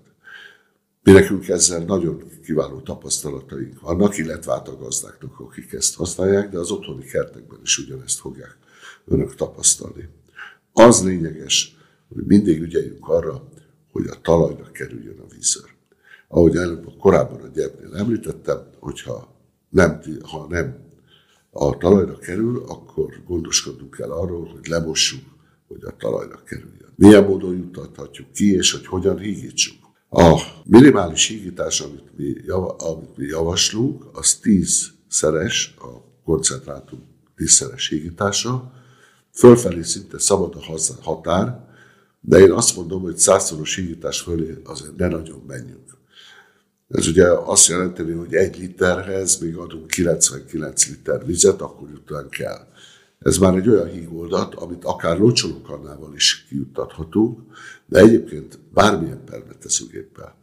Mi 1.03 1.11
nekünk 1.11 1.47
ezzel 1.47 1.83
nagyon 1.83 2.23
kiváló 2.43 2.79
tapasztalataink 2.79 3.79
vannak, 3.79 4.17
illetve 4.17 4.53
át 4.53 4.67
a 4.67 4.77
gazdáknak, 4.77 5.39
akik 5.39 5.73
ezt 5.73 5.95
használják, 5.95 6.49
de 6.49 6.57
az 6.57 6.71
otthoni 6.71 7.05
kertekben 7.05 7.59
is 7.63 7.77
ugyanezt 7.77 8.19
fogják 8.19 8.57
önök 9.05 9.35
tapasztalni. 9.35 10.09
Az 10.73 11.03
lényeges, 11.03 11.77
hogy 12.13 12.23
mindig 12.25 12.61
ügyeljünk 12.61 13.07
arra, 13.07 13.47
hogy 13.91 14.07
a 14.07 14.21
talajra 14.21 14.71
kerüljön 14.71 15.19
a 15.19 15.33
vízör. 15.33 15.69
Ahogy 16.33 16.55
előbb 16.55 16.85
korábban 16.99 17.41
a 17.41 17.47
gyepnél 17.47 17.95
említettem, 17.95 18.57
hogyha 18.79 19.35
nem, 19.69 20.01
ha 20.21 20.47
nem 20.49 20.77
a 21.51 21.77
talajra 21.77 22.17
kerül, 22.17 22.63
akkor 22.67 23.23
gondoskodnunk 23.27 23.95
kell 23.95 24.11
arról, 24.11 24.45
hogy 24.45 24.67
lemossuk, 24.67 25.23
hogy 25.67 25.83
a 25.83 25.95
talajra 25.97 26.43
kerüljön. 26.43 26.93
Milyen 26.95 27.23
módon 27.23 27.55
jutathatjuk 27.55 28.31
ki, 28.31 28.53
és 28.53 28.71
hogy 28.71 28.85
hogyan 28.85 29.17
hígítsuk. 29.17 29.75
A 30.09 30.41
minimális 30.65 31.27
hígítás, 31.27 31.81
amit 31.81 32.17
mi, 32.17 32.35
java, 32.45 32.75
amit 32.75 33.17
mi 33.17 33.25
javaslunk, 33.25 34.03
az 34.13 34.35
10 34.35 34.91
szeres, 35.07 35.75
a 35.79 35.87
koncentrátum 36.23 36.99
10 37.35 37.51
szeres 37.51 37.87
hígítása. 37.87 38.71
Fölfelé 39.31 39.81
szinte 39.81 40.19
szabad 40.19 40.55
a 40.55 40.77
határ, 41.01 41.69
de 42.19 42.39
én 42.39 42.51
azt 42.51 42.75
mondom, 42.75 43.01
hogy 43.01 43.17
százszoros 43.17 43.75
hígítás 43.75 44.21
fölé 44.21 44.57
azért 44.63 44.95
ne 44.95 45.07
nagyon 45.07 45.43
menjünk. 45.47 45.99
Ez 46.91 47.07
ugye 47.07 47.27
azt 47.27 47.67
jelenti, 47.67 48.11
hogy 48.11 48.33
egy 48.33 48.57
literhez 48.57 49.39
még 49.39 49.55
adunk 49.55 49.87
99 49.87 50.87
liter 50.87 51.25
vizet, 51.25 51.61
akkor 51.61 51.89
jutnánk 51.89 52.29
kell. 52.29 52.67
Ez 53.19 53.37
már 53.37 53.55
egy 53.55 53.69
olyan 53.69 53.89
hígoldat, 53.89 54.55
amit 54.55 54.85
akár 54.85 55.17
locsolókannával 55.17 56.13
is 56.15 56.45
kijuttathatunk, 56.49 57.39
de 57.85 57.99
egyébként 57.99 58.59
bármilyen 58.73 59.23
permetezőgéppel, 59.25 60.35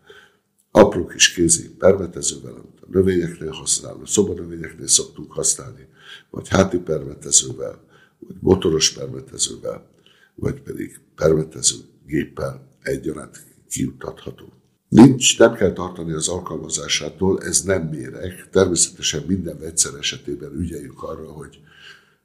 apró 0.70 1.06
kis 1.06 1.32
kézi 1.32 1.70
permetezővel, 1.70 2.52
amit 2.52 2.80
a 2.80 2.86
növényeknél 2.90 3.50
használunk, 3.50 4.08
szobanövényeknél 4.08 4.86
szoktunk 4.86 5.32
használni, 5.32 5.88
vagy 6.30 6.48
háti 6.48 6.78
permetezővel, 6.78 7.84
vagy 8.18 8.36
motoros 8.40 8.92
permetezővel, 8.92 9.90
vagy 10.34 10.60
pedig 10.60 11.00
permetező 11.14 11.76
géppel 12.06 12.68
egyaránt 12.82 13.44
kijuttatható. 13.68 14.52
Nincs, 14.88 15.38
nem 15.38 15.54
kell 15.54 15.72
tartani 15.72 16.12
az 16.12 16.28
alkalmazásától, 16.28 17.42
ez 17.42 17.60
nem 17.62 17.82
méreg. 17.82 18.48
Természetesen 18.50 19.24
minden 19.26 19.58
vegyszer 19.58 19.94
esetében 19.94 20.52
ügyeljük 20.52 21.02
arra, 21.02 21.32
hogy 21.32 21.60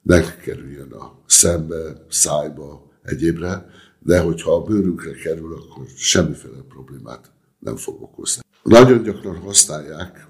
ne 0.01 0.35
kerüljön 0.35 0.91
a 0.91 1.19
szembe, 1.25 2.05
szájba, 2.09 2.91
egyébre, 3.03 3.69
de 3.99 4.19
hogyha 4.19 4.53
a 4.55 4.63
bőrünkre 4.63 5.11
kerül, 5.11 5.53
akkor 5.53 5.85
semmiféle 5.95 6.61
problémát 6.69 7.31
nem 7.59 7.75
fog 7.75 8.01
okozni. 8.01 8.41
Nagyon 8.63 9.03
gyakran 9.03 9.37
használják 9.37 10.27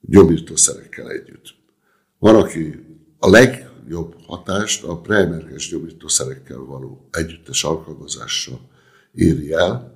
gyomírtószerekkel 0.00 1.10
együtt. 1.10 1.54
Van, 2.18 2.36
aki 2.36 2.86
a 3.18 3.28
legjobb 3.30 4.14
hatást 4.26 4.84
a 4.84 5.00
preemergens 5.00 5.68
gyomírtószerekkel 5.68 6.58
való 6.58 7.08
együttes 7.10 7.64
alkalmazással 7.64 8.60
éri 9.12 9.52
el. 9.52 9.93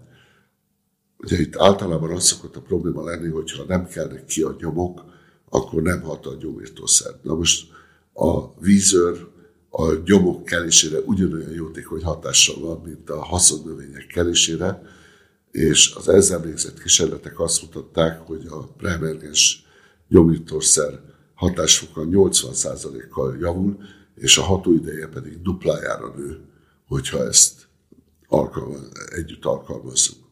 Ugye 1.19 1.41
itt 1.41 1.57
általában 1.57 2.11
az 2.11 2.25
szokott 2.25 2.57
a 2.57 2.61
probléma 2.61 3.05
lenni, 3.05 3.29
hogyha 3.29 3.65
nem 3.69 3.87
kelnek 3.87 4.25
ki 4.25 4.43
a 4.43 4.57
nyomok, 4.59 5.05
akkor 5.49 5.83
nem 5.83 6.01
hat 6.01 6.27
a 6.27 6.37
gyomírtószer. 6.41 7.15
Na 7.23 7.35
most 7.35 7.71
a 8.13 8.61
vízőr 8.61 9.29
a 9.71 9.95
gyomok 9.95 10.45
kelésére 10.45 10.99
ugyanolyan 10.99 11.53
jótékony 11.53 12.03
hatással 12.03 12.61
van, 12.61 12.81
mint 12.85 13.11
a 13.11 13.25
haszonnövények 13.25 14.07
kelésére, 14.07 14.83
és 15.51 15.95
az 15.97 16.09
ezzel 16.09 16.41
végzett 16.41 16.83
kísérletek 16.83 17.41
azt 17.41 17.63
mutatták, 17.63 18.27
hogy 18.27 18.47
a 18.49 18.67
preemergens 18.67 19.67
gyomítószer 20.09 21.01
hatásfoka 21.35 22.05
80%-kal 22.11 23.37
javul, 23.41 23.79
és 24.15 24.39
a 24.39 24.43
hatóideje 24.43 25.07
pedig 25.07 25.43
duplájára 25.43 26.15
nő, 26.17 26.41
hogyha 26.87 27.27
ezt 27.27 27.69
alkalmaz, 28.29 28.91
együtt 29.15 29.45
alkalmazzuk. 29.45 30.28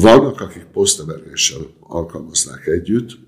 Vannak, 0.00 0.40
akik 0.40 0.64
posztemergéssel 0.64 1.60
alkalmaznák 1.80 2.66
együtt, 2.66 3.18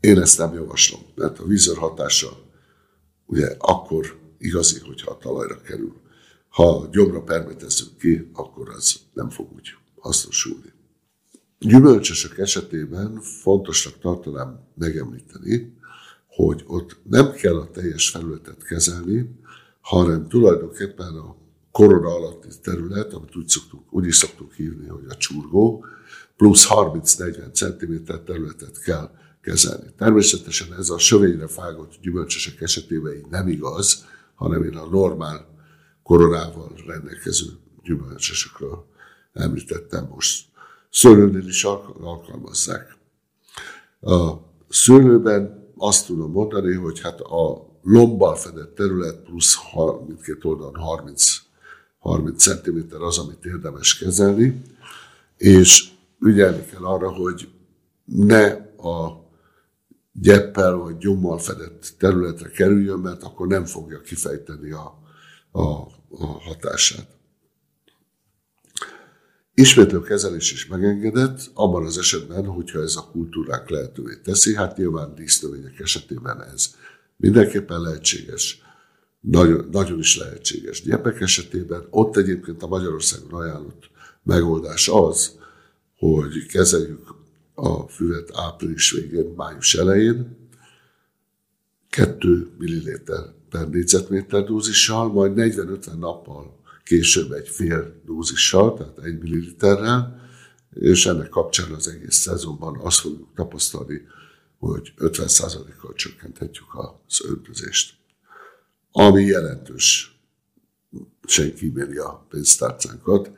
én 0.00 0.18
ezt 0.18 0.38
nem 0.38 0.54
javaslom, 0.54 1.00
mert 1.14 1.38
a 1.38 1.44
vízör 1.44 1.76
hatása 1.76 2.28
ugye 3.26 3.54
akkor 3.58 4.18
igazi, 4.38 4.78
hogyha 4.78 5.10
a 5.10 5.18
talajra 5.18 5.60
kerül. 5.60 6.00
Ha 6.48 6.88
gyomra 6.92 7.22
permetezzük 7.22 7.96
ki, 7.96 8.30
akkor 8.32 8.68
az 8.68 9.00
nem 9.12 9.30
fog 9.30 9.52
úgy 9.52 9.68
hasznosulni. 10.00 10.72
Gyümölcsösök 11.58 12.38
esetében 12.38 13.20
fontosnak 13.20 13.98
tartanám 13.98 14.68
megemlíteni, 14.74 15.76
hogy 16.26 16.64
ott 16.66 16.96
nem 17.02 17.32
kell 17.32 17.56
a 17.56 17.70
teljes 17.70 18.10
felületet 18.10 18.64
kezelni, 18.64 19.30
hanem 19.80 20.28
tulajdonképpen 20.28 21.14
a 21.14 21.36
korona 21.78 22.14
alatti 22.14 22.48
terület, 22.62 23.12
amit 23.12 23.36
úgy, 23.36 23.48
szoktuk, 23.48 23.82
úgy 23.90 24.06
is 24.06 24.16
szoktuk 24.16 24.52
hívni, 24.52 24.86
hogy 24.86 25.04
a 25.08 25.16
csurgó, 25.16 25.84
plusz 26.36 26.66
30-40 26.70 27.52
cm 27.52 28.12
területet 28.24 28.80
kell 28.80 29.10
kezelni. 29.40 29.86
Természetesen 29.96 30.74
ez 30.74 30.90
a 30.90 30.98
sövényre 30.98 31.46
fágott 31.46 31.92
gyümölcsösek 32.02 32.60
esetében 32.60 33.16
így 33.16 33.26
nem 33.30 33.48
igaz, 33.48 34.04
hanem 34.34 34.62
én 34.62 34.76
a 34.76 34.88
normál 34.88 35.46
koronával 36.02 36.72
rendelkező 36.86 37.46
gyümölcsösökről 37.82 38.86
említettem 39.32 40.08
most. 40.14 40.46
Szőlőnél 40.90 41.48
is 41.48 41.64
alkalmazzák. 41.64 42.96
A 44.00 44.32
szőlőben 44.68 45.72
azt 45.76 46.06
tudom 46.06 46.30
mondani, 46.30 46.74
hogy 46.74 47.00
hát 47.00 47.20
a 47.20 47.66
lombbal 47.82 48.34
fedett 48.34 48.74
terület 48.74 49.22
plusz 49.22 49.56
mindkét 50.06 50.44
oldalon 50.44 50.76
30, 50.76 51.46
30 51.98 52.42
cm 52.42 53.02
az, 53.02 53.18
amit 53.18 53.44
érdemes 53.44 53.98
kezelni, 53.98 54.62
és 55.36 55.90
ügyelni 56.20 56.64
kell 56.64 56.84
arra, 56.84 57.12
hogy 57.12 57.48
ne 58.04 58.46
a 58.76 59.26
gyeppel 60.12 60.74
vagy 60.74 60.96
gyommal 60.96 61.38
fedett 61.38 61.92
területre 61.98 62.48
kerüljön, 62.48 62.98
mert 62.98 63.22
akkor 63.22 63.46
nem 63.46 63.64
fogja 63.64 64.00
kifejteni 64.00 64.70
a, 64.70 64.98
a, 65.50 65.62
a 66.08 66.26
hatását. 66.26 67.06
Ismétlő 69.54 70.00
kezelés 70.00 70.52
is 70.52 70.66
megengedett, 70.66 71.50
abban 71.54 71.84
az 71.84 71.98
esetben, 71.98 72.46
hogyha 72.46 72.80
ez 72.80 72.96
a 72.96 73.08
kultúrák 73.12 73.70
lehetővé 73.70 74.16
teszi, 74.16 74.54
hát 74.54 74.76
nyilván 74.76 75.14
dísznövények 75.14 75.78
esetében 75.78 76.42
ez 76.42 76.74
mindenképpen 77.16 77.80
lehetséges, 77.80 78.62
nagyon, 79.20 79.68
nagyon 79.70 79.98
is 79.98 80.18
lehetséges. 80.18 80.82
Gyepek 80.82 81.20
esetében 81.20 81.86
ott 81.90 82.16
egyébként 82.16 82.62
a 82.62 82.66
Magyarországon 82.66 83.40
ajánlott 83.40 83.90
megoldás 84.22 84.88
az, 84.88 85.38
hogy 85.96 86.46
kezeljük 86.46 87.14
a 87.54 87.88
füvet 87.88 88.30
április 88.34 88.90
végén, 88.90 89.32
május 89.36 89.74
elején, 89.74 90.36
2 91.90 92.50
ml 92.58 93.00
per 93.50 93.68
négyzetméter 93.68 94.44
dózissal, 94.44 95.12
majd 95.12 95.32
40-50 95.36 95.98
nappal 95.98 96.56
később 96.84 97.32
egy 97.32 97.48
fél 97.48 98.00
dózissal, 98.04 98.74
tehát 98.76 98.98
egy 98.98 99.18
milliliterrel, 99.18 100.28
és 100.74 101.06
ennek 101.06 101.28
kapcsán 101.28 101.72
az 101.72 101.88
egész 101.88 102.16
szezonban 102.16 102.76
azt 102.76 102.98
fogjuk 102.98 103.28
tapasztalni, 103.34 104.06
hogy 104.58 104.92
50%-kal 104.98 105.92
csökkenthetjük 105.94 106.66
az 106.74 107.20
öntözést. 107.24 107.97
Ami 109.00 109.24
jelentős 109.24 110.18
sen 111.26 111.54
kíméli 111.54 111.96
a 111.96 112.26
pénztárcánkat, 112.28 113.30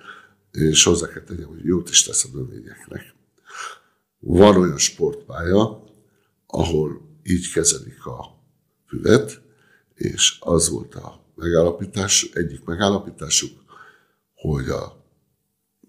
és 0.52 0.85
hozzá 0.85 1.09
kell 1.09 1.23
tegyem, 1.23 1.49
hogy 1.49 1.64
jót 1.64 1.88
is 1.88 2.02
tesz 2.02 2.25
a 2.25 2.29
növényeknek. 2.33 3.14
Van 4.19 4.57
olyan 4.57 4.79
sportpálya, 4.79 5.85
ahol 6.47 7.00
így 7.23 7.52
kezelik 7.52 8.07
a 8.07 8.43
füvet, 8.87 9.40
és 9.95 10.37
az 10.40 10.69
volt 10.69 10.95
a 10.95 11.25
megállapítás, 11.35 12.31
egyik 12.33 12.64
megállapításuk, 12.64 13.64
hogy 14.35 14.69
a 14.69 15.05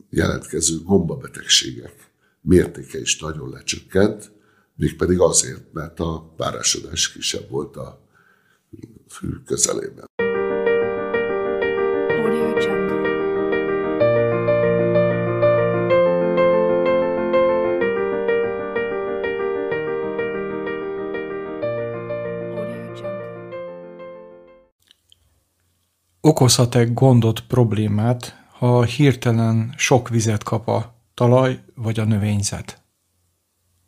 jelentkező 0.09 0.79
gombabetegségek 0.79 2.11
mértéke 2.41 2.99
is 2.99 3.19
nagyon 3.19 3.49
lecsökkent, 3.49 4.31
mégpedig 4.75 5.19
azért, 5.19 5.73
mert 5.73 5.99
a 5.99 6.33
párásodás 6.37 7.11
kisebb 7.11 7.49
volt 7.49 7.75
a 7.75 8.00
fű 9.07 9.27
közelében. 9.45 10.09
Okozhat-e 26.23 26.83
gondot, 26.83 27.41
problémát, 27.47 28.45
ha 28.51 28.83
hirtelen 28.83 29.73
sok 29.77 30.09
vizet 30.09 30.43
kap 30.43 30.67
a 30.67 30.95
talaj 31.13 31.63
vagy 31.75 31.99
a 31.99 32.05
növényzet? 32.05 32.81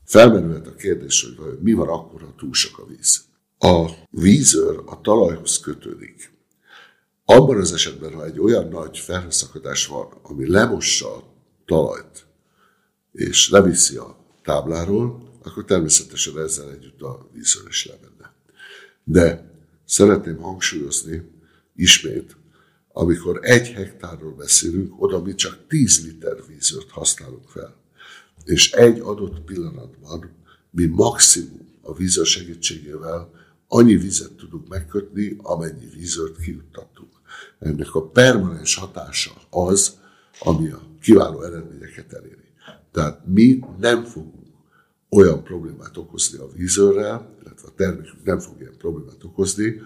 Felmerülhet 0.05 0.67
a 0.67 0.75
kérdés, 0.75 1.33
hogy 1.37 1.57
mi 1.61 1.73
van 1.73 1.87
akkor, 1.87 2.21
ha 2.21 2.33
túl 2.37 2.53
sok 2.53 2.79
a 2.79 2.85
víz. 2.85 3.32
A 3.57 3.89
vízőr 4.09 4.81
a 4.85 5.01
talajhoz 5.01 5.59
kötődik. 5.59 6.33
Abban 7.25 7.57
az 7.57 7.73
esetben, 7.73 8.13
ha 8.13 8.25
egy 8.25 8.39
olyan 8.39 8.67
nagy 8.67 8.97
felhőszakadás 8.97 9.87
van, 9.87 10.07
ami 10.21 10.49
lemossa 10.49 11.15
a 11.15 11.23
talajt, 11.65 12.25
és 13.11 13.49
leviszi 13.49 13.97
a 13.97 14.17
tábláról, 14.43 15.31
akkor 15.43 15.65
természetesen 15.65 16.39
ezzel 16.39 16.71
együtt 16.71 17.01
a 17.01 17.29
vízőr 17.33 17.67
is 17.67 17.85
lemenne. 17.85 18.33
De 19.03 19.51
szeretném 19.85 20.37
hangsúlyozni 20.37 21.31
ismét, 21.75 22.35
amikor 22.87 23.39
egy 23.41 23.67
hektárról 23.67 24.31
beszélünk, 24.35 25.01
oda 25.01 25.21
mi 25.21 25.35
csak 25.35 25.67
10 25.67 26.05
liter 26.05 26.37
vízőrt 26.47 26.89
használunk 26.89 27.49
fel. 27.49 27.75
És 28.45 28.71
egy 28.71 28.99
adott 28.99 29.39
pillanatban 29.39 30.31
mi 30.69 30.85
maximum 30.85 31.79
a 31.81 31.93
vízőr 31.93 32.25
segítségével 32.25 33.42
annyi 33.73 33.95
vizet 33.95 34.31
tudunk 34.31 34.67
megkötni, 34.67 35.37
amennyi 35.41 35.85
vízőrt 35.85 36.37
kijuttattunk. 36.37 37.11
Ennek 37.59 37.95
a 37.95 38.07
permanens 38.07 38.75
hatása 38.75 39.31
az, 39.49 39.97
ami 40.39 40.69
a 40.69 40.81
kiváló 41.01 41.41
eredményeket 41.41 42.13
eléri. 42.13 42.47
Tehát 42.91 43.25
mi 43.25 43.59
nem 43.79 44.03
fogunk 44.03 44.47
olyan 45.09 45.43
problémát 45.43 45.97
okozni 45.97 46.37
a 46.37 46.47
vízőrrel, 46.55 47.35
illetve 47.41 47.67
a 47.67 47.73
termékünk 47.75 48.23
nem 48.23 48.39
fog 48.39 48.59
ilyen 48.59 48.77
problémát 48.77 49.23
okozni, 49.23 49.81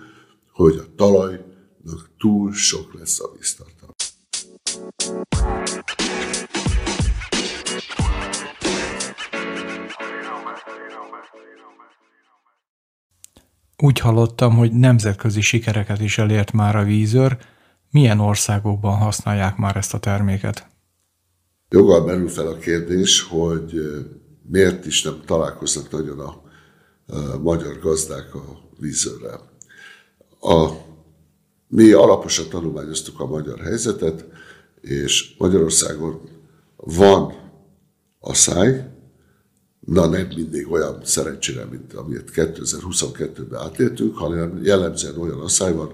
hogy 0.52 0.78
a 0.78 0.96
talajnak 0.96 2.10
túl 2.18 2.54
sok 2.54 2.94
lesz 2.94 3.20
a 3.20 3.32
víztartalma. 3.38 3.96
Úgy 13.84 14.00
hallottam, 14.00 14.56
hogy 14.56 14.72
nemzetközi 14.72 15.42
sikereket 15.42 16.02
is 16.02 16.18
elért 16.18 16.52
már 16.52 16.76
a 16.76 16.84
vízőr. 16.84 17.38
Milyen 17.92 18.20
országokban 18.20 18.98
használják 18.98 19.58
már 19.58 19.76
ezt 19.76 19.94
a 19.94 20.00
terméket? 20.00 20.68
Joggal 21.70 22.06
merül 22.06 22.30
fel 22.30 22.48
a 22.48 22.58
kérdés, 22.58 23.22
hogy 23.22 23.82
miért 24.50 24.86
is 24.86 25.04
nem 25.04 25.22
találkoznak 25.26 25.92
nagyon 25.92 26.20
a 26.20 26.42
magyar 27.42 27.80
gazdák 27.80 28.36
a 28.36 28.44
vízőrrel. 28.80 29.52
A, 30.40 30.70
mi 31.68 31.92
alaposan 31.92 32.50
tanulmányoztuk 32.50 33.20
a 33.20 33.26
magyar 33.26 33.60
helyzetet, 33.60 34.26
és 34.82 35.36
Magyarországon 35.38 36.22
van 36.76 37.34
a 38.20 38.34
száj, 38.34 38.97
na 39.88 40.08
nem 40.08 40.28
mindig 40.36 40.72
olyan 40.72 41.02
szerencsére, 41.04 41.66
mint 41.66 41.94
amit 41.94 42.32
2022-ben 42.36 43.60
átéltünk, 43.60 44.18
hanem 44.18 44.64
jellemzően 44.64 45.18
olyan 45.18 45.40
asszály 45.40 45.74
van, 45.74 45.94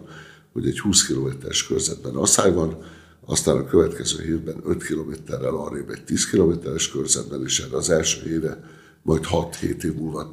hogy 0.54 0.68
egy 0.68 0.80
20 0.80 1.06
kilométeres 1.06 1.68
körzetben 1.68 2.16
asszály 2.16 2.54
van, 2.54 2.78
aztán 3.26 3.58
a 3.58 3.66
következő 3.66 4.24
hétben 4.24 4.62
5 4.66 4.84
kilométerrel 4.84 5.56
arrébb 5.56 5.90
egy 5.90 6.04
10 6.04 6.30
kilométeres 6.30 6.92
körzetben, 6.92 7.44
és 7.44 7.60
erre 7.60 7.78
az 7.78 7.90
első 7.90 8.22
hére 8.22 8.64
majd 9.02 9.24
6-7 9.32 9.84
év 9.84 9.94
múlva 9.96 10.32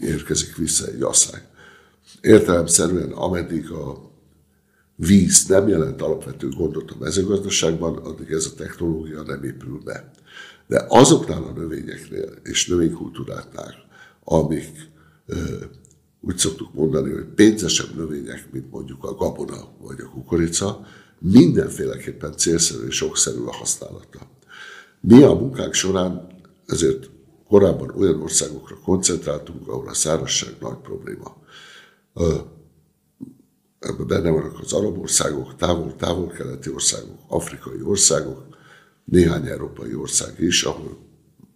érkezik 0.00 0.56
vissza 0.56 0.86
egy 0.86 1.02
asszály. 1.02 1.42
Értelemszerűen, 2.20 3.12
ameddig 3.12 3.70
a 3.70 4.10
víz 4.96 5.46
nem 5.46 5.68
jelent 5.68 6.02
alapvető 6.02 6.48
gondot 6.48 6.90
a 6.90 6.96
mezőgazdaságban, 7.00 7.96
addig 7.96 8.30
ez 8.30 8.46
a 8.46 8.54
technológia 8.54 9.22
nem 9.22 9.44
épül 9.44 9.80
be. 9.84 10.10
De 10.66 10.84
azoknál 10.88 11.42
a 11.42 11.52
növényeknél 11.52 12.32
és 12.42 12.66
növénykultúráknál, 12.66 13.74
amik 14.24 14.90
úgy 16.20 16.36
szoktuk 16.36 16.74
mondani, 16.74 17.12
hogy 17.12 17.24
pénzesebb 17.24 17.94
növények, 17.96 18.48
mint 18.52 18.70
mondjuk 18.70 19.04
a 19.04 19.14
gabona 19.14 19.68
vagy 19.80 20.00
a 20.00 20.08
kukorica, 20.08 20.86
mindenféleképpen 21.18 22.36
célszerű 22.36 22.86
és 22.86 23.02
okszerű 23.02 23.40
a 23.44 23.52
használata. 23.52 24.30
Mi 25.00 25.22
a 25.22 25.34
munkánk 25.34 25.74
során 25.74 26.26
ezért 26.66 27.10
korábban 27.48 27.90
olyan 27.96 28.22
országokra 28.22 28.78
koncentráltunk, 28.84 29.68
ahol 29.68 29.88
a 29.88 29.94
szárazság 29.94 30.54
nagy 30.60 30.78
probléma. 30.82 31.36
Ebben 33.78 34.06
benne 34.06 34.30
vannak 34.30 34.58
az 34.60 34.72
arab 34.72 34.98
országok, 34.98 35.56
távol, 35.56 35.96
távol-keleti 35.96 36.70
országok, 36.70 37.18
afrikai 37.28 37.82
országok, 37.82 38.51
néhány 39.04 39.46
európai 39.46 39.94
ország 39.94 40.40
is, 40.40 40.62
ahol 40.62 40.98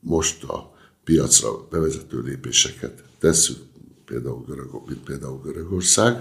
most 0.01 0.45
a 0.45 0.75
piacra 1.05 1.69
bevezető 1.71 2.21
lépéseket 2.21 3.05
tesszük, 3.19 3.59
például, 4.05 4.45
Görög, 4.47 4.83
mint 4.87 5.03
például 5.03 5.41
Görögország. 5.41 6.17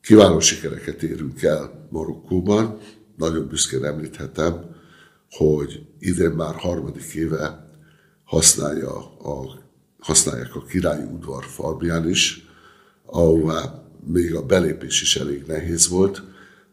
Kiváló 0.00 0.40
sikereket 0.40 1.02
érünk 1.02 1.42
el 1.42 1.88
Marokkóban. 1.90 2.78
Nagyon 3.16 3.48
büszkén 3.48 3.84
említhetem, 3.84 4.76
hogy 5.30 5.86
idén 5.98 6.30
már 6.30 6.54
harmadik 6.54 7.14
éve 7.14 7.70
használja 8.24 9.18
a, 9.18 9.58
használják 9.98 10.54
a 10.54 10.64
királyi 10.64 11.04
udvar 11.04 11.44
farmján 11.44 12.08
is, 12.08 12.48
ahová 13.04 13.84
még 14.06 14.34
a 14.34 14.46
belépés 14.46 15.02
is 15.02 15.16
elég 15.16 15.44
nehéz 15.46 15.88
volt, 15.88 16.22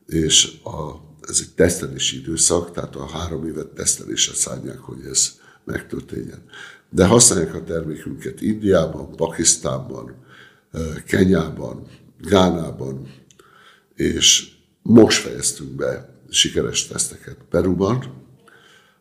és 0.06 0.60
a, 0.64 1.07
ez 1.28 1.40
egy 1.42 1.54
tesztelési 1.56 2.18
időszak, 2.18 2.72
tehát 2.72 2.96
a 2.96 3.08
három 3.08 3.46
évet 3.46 3.68
tesztelésre 3.68 4.34
szállják, 4.34 4.80
hogy 4.80 5.06
ez 5.12 5.40
megtörténjen. 5.64 6.44
De 6.90 7.06
használják 7.06 7.56
a 7.56 7.64
termékünket 7.64 8.42
Indiában, 8.42 9.16
Pakisztánban, 9.16 10.16
Kenyában, 11.06 11.88
Gánában, 12.20 13.14
és 13.96 14.52
most 14.82 15.22
fejeztünk 15.22 15.70
be 15.70 16.16
sikeres 16.30 16.88
teszteket 16.88 17.38
Peruban. 17.50 18.26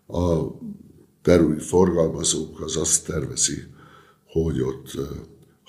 A 0.06 0.42
perui 1.22 1.58
forgalmazónk 1.58 2.60
az 2.60 2.76
azt 2.76 3.06
tervezi, 3.06 3.64
hogy 4.26 4.60
ott 4.60 4.98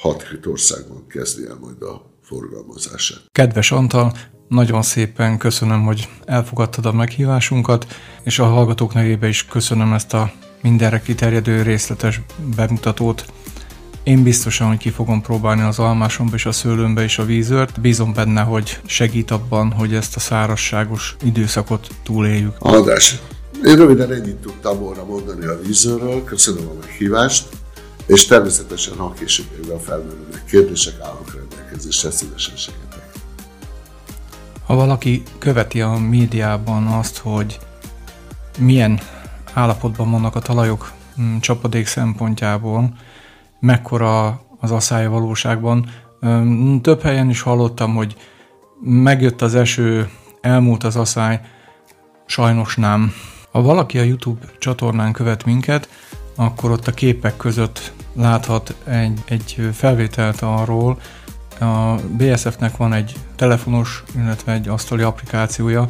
6-7 0.03 0.47
országban 0.47 1.07
kezdi 1.07 1.45
el 1.45 1.55
majd 1.55 1.81
a 1.81 2.11
forgalmazását. 2.21 3.21
Kedves 3.31 3.71
Antal, 3.71 4.13
nagyon 4.47 4.81
szépen 4.81 5.37
köszönöm, 5.37 5.83
hogy 5.83 6.09
elfogadtad 6.25 6.85
a 6.85 6.91
meghívásunkat, 6.91 7.87
és 8.23 8.39
a 8.39 8.45
hallgatók 8.45 8.93
nevében 8.93 9.29
is 9.29 9.45
köszönöm 9.45 9.93
ezt 9.93 10.13
a 10.13 10.31
mindenre 10.61 11.01
kiterjedő 11.01 11.61
részletes 11.61 12.21
bemutatót. 12.55 13.25
Én 14.03 14.23
biztosan, 14.23 14.67
hogy 14.67 14.77
ki 14.77 14.89
fogom 14.89 15.21
próbálni 15.21 15.61
az 15.61 15.79
almásomba 15.79 16.35
és 16.35 16.45
a 16.45 16.51
szőlőmbe 16.51 17.03
is 17.03 17.17
a 17.17 17.25
vízőrt. 17.25 17.81
Bízom 17.81 18.13
benne, 18.13 18.41
hogy 18.41 18.79
segít 18.85 19.31
abban, 19.31 19.71
hogy 19.71 19.93
ezt 19.93 20.15
a 20.15 20.19
szárasságos 20.19 21.15
időszakot 21.23 21.87
túléljük. 22.03 22.55
András, 22.59 23.19
én 23.65 23.75
röviden 23.75 24.13
ennyit 24.13 24.35
tudtam 24.35 24.79
volna 24.79 25.03
mondani 25.03 25.45
a 25.45 25.59
vízőről, 25.65 26.23
köszönöm 26.23 26.67
a 26.67 26.73
meghívást, 26.81 27.47
és 28.05 28.25
természetesen, 28.25 28.97
ha 28.97 29.13
később 29.19 29.45
felmerülnek 29.85 30.45
kérdések, 30.49 30.93
állok 31.01 31.33
rendelkezésre, 31.35 32.11
szívesen 32.11 32.55
segítek. 32.55 32.86
Ha 34.67 34.75
valaki 34.75 35.23
követi 35.37 35.81
a 35.81 35.91
médiában 35.91 36.87
azt, 36.87 37.17
hogy 37.17 37.59
milyen 38.59 38.99
állapotban 39.53 40.11
vannak 40.11 40.35
a 40.35 40.39
talajok 40.39 40.91
mm, 41.21 41.37
csapadék 41.37 41.85
szempontjából, 41.85 42.93
mekkora 43.59 44.41
az 44.59 44.71
asszály 44.71 45.07
valóságban. 45.07 45.89
Több 46.81 47.01
helyen 47.01 47.29
is 47.29 47.41
hallottam, 47.41 47.95
hogy 47.95 48.15
megjött 48.81 49.41
az 49.41 49.55
eső, 49.55 50.09
elmúlt 50.41 50.83
az 50.83 50.95
asszály, 50.95 51.41
sajnos 52.25 52.75
nem. 52.75 53.13
Ha 53.51 53.61
valaki 53.61 53.99
a 53.99 54.03
YouTube 54.03 54.45
csatornán 54.59 55.11
követ 55.11 55.45
minket, 55.45 55.89
akkor 56.35 56.71
ott 56.71 56.87
a 56.87 56.91
képek 56.91 57.37
között 57.37 57.93
láthat 58.13 58.75
egy, 58.83 59.23
egy 59.25 59.69
felvételt 59.73 60.41
arról, 60.41 60.99
a 61.59 61.95
BSF-nek 62.17 62.77
van 62.77 62.93
egy 62.93 63.15
telefonos, 63.35 64.03
illetve 64.15 64.51
egy 64.51 64.67
asztali 64.67 65.01
applikációja, 65.01 65.87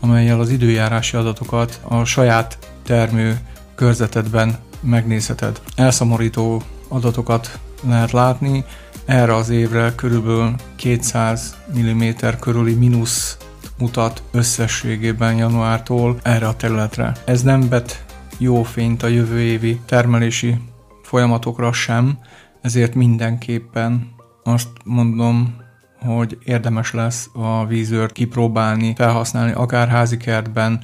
amelyel 0.00 0.40
az 0.40 0.50
időjárási 0.50 1.16
adatokat 1.16 1.80
a 1.82 2.04
saját 2.04 2.58
termő 2.82 3.38
körzetedben 3.74 4.58
megnézheted. 4.80 5.60
Elszomorító 5.76 6.62
adatokat 6.88 7.58
lehet 7.88 8.10
látni, 8.10 8.64
erre 9.04 9.34
az 9.34 9.48
évre 9.48 9.92
körülbelül 9.94 10.54
200 10.76 11.56
mm 11.78 12.08
körüli 12.40 12.74
mínusz 12.74 13.36
mutat 13.78 14.22
összességében 14.30 15.36
januártól 15.36 16.18
erre 16.22 16.48
a 16.48 16.56
területre. 16.56 17.12
Ez 17.24 17.42
nem 17.42 17.68
vet 17.68 18.04
jó 18.38 18.62
fényt 18.62 19.02
a 19.02 19.06
jövő 19.06 19.40
évi 19.40 19.80
termelési 19.86 20.56
folyamatokra 21.02 21.72
sem, 21.72 22.18
ezért 22.60 22.94
mindenképpen 22.94 24.16
azt 24.48 24.68
mondom, 24.84 25.56
hogy 26.00 26.38
érdemes 26.44 26.92
lesz 26.92 27.28
a 27.32 27.66
vízőrt 27.66 28.12
kipróbálni, 28.12 28.94
felhasználni 28.96 29.52
akár 29.52 29.88
házi 29.88 30.16
kertben, 30.16 30.80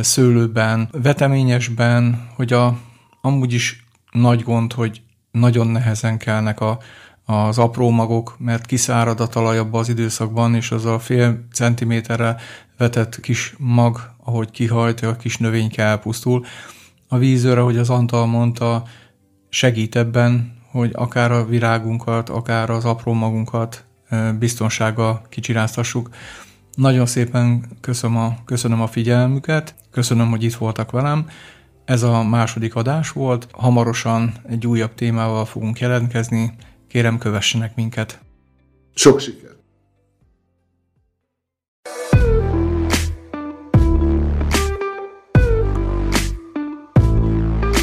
szőlőben, 0.00 0.88
veteményesben, 0.92 2.28
hogy 2.34 2.52
a, 2.52 2.78
amúgy 3.20 3.52
is 3.52 3.84
nagy 4.10 4.42
gond, 4.42 4.72
hogy 4.72 5.02
nagyon 5.30 5.66
nehezen 5.66 6.18
kelnek 6.18 6.60
a, 6.60 6.78
az 7.24 7.58
apró 7.58 7.90
magok, 7.90 8.34
mert 8.38 8.66
kiszárad 8.66 9.20
a 9.20 9.26
talaj 9.26 9.58
abban 9.58 9.80
az 9.80 9.88
időszakban, 9.88 10.54
és 10.54 10.70
az 10.70 10.84
a 10.84 10.98
fél 10.98 11.44
centiméterre 11.52 12.36
vetett 12.78 13.20
kis 13.20 13.54
mag, 13.58 14.10
ahogy 14.24 14.50
kihajt, 14.50 15.00
a 15.00 15.16
kis 15.16 15.36
növényke 15.36 15.82
elpusztul. 15.82 16.44
A 17.08 17.18
vízőre, 17.18 17.60
ahogy 17.60 17.78
az 17.78 17.90
Antal 17.90 18.26
mondta, 18.26 18.82
segít 19.48 19.96
ebben, 19.96 20.60
hogy 20.72 20.90
akár 20.94 21.32
a 21.32 21.44
virágunkat, 21.44 22.28
akár 22.28 22.70
az 22.70 22.84
apró 22.84 23.12
magunkat 23.12 23.84
biztonsággal 24.38 25.22
kicsiráztassuk. 25.28 26.08
Nagyon 26.74 27.06
szépen 27.06 27.64
köszönöm 27.80 28.16
a, 28.16 28.34
köszönöm 28.44 28.80
a 28.80 28.86
figyelmüket, 28.86 29.74
köszönöm, 29.90 30.30
hogy 30.30 30.42
itt 30.42 30.54
voltak 30.54 30.90
velem. 30.90 31.28
Ez 31.84 32.02
a 32.02 32.22
második 32.22 32.74
adás 32.74 33.10
volt, 33.10 33.48
hamarosan 33.52 34.32
egy 34.48 34.66
újabb 34.66 34.94
témával 34.94 35.44
fogunk 35.44 35.78
jelentkezni, 35.80 36.52
kérem 36.88 37.18
kövessenek 37.18 37.74
minket. 37.74 38.20
Sok 38.94 39.20
siker! 39.20 39.50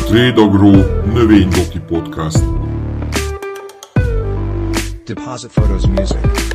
Trédagro 0.06 0.72
növénydoki 1.14 1.80
podcast. 1.80 2.69
Deposit 5.10 5.52
Photos 5.52 5.88
Music. 5.88 6.49